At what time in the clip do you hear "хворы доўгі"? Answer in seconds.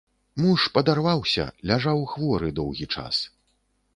2.13-2.85